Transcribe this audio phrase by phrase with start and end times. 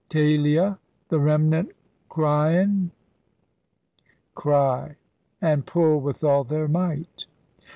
[0.09, 0.79] taylia!
[1.09, 1.73] the remnant
[2.09, 2.89] cryen
[4.33, 4.95] [cry]
[5.39, 7.27] And pull with all their might.